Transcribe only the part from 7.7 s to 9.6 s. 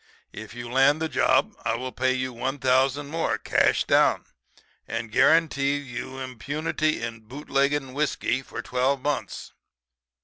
whiskey for twelve months.